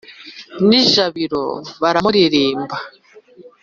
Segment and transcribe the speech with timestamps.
[0.67, 1.43] n' i jabiro
[1.81, 2.75] baramuririmba.